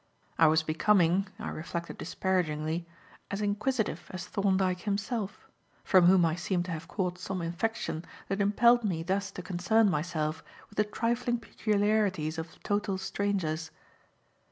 I 0.39 0.47
was 0.47 0.63
becoming, 0.63 1.27
I 1.37 1.49
reflected 1.49 1.99
disparagingly, 1.99 2.87
as 3.29 3.39
inquisitive 3.39 4.09
as 4.09 4.25
Thorndyke 4.25 4.79
himself; 4.79 5.47
from 5.83 6.05
whom 6.07 6.25
I 6.25 6.33
seemed 6.33 6.65
to 6.65 6.71
have 6.71 6.87
caught 6.87 7.19
some 7.19 7.39
infection 7.43 8.03
that 8.27 8.41
impelled 8.41 8.83
me 8.83 9.03
thus 9.03 9.29
to 9.29 9.43
concern 9.43 9.91
myself 9.91 10.43
with 10.71 10.77
the 10.77 10.85
trifling 10.85 11.37
peculiarities 11.37 12.39
of 12.39 12.63
total 12.63 12.97
strangers. 12.97 13.69